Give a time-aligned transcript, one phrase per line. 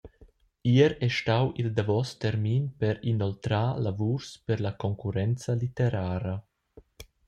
[0.75, 6.35] Ier ei stau il davos termin per inoltrar lavurs per la concurrenza litterara.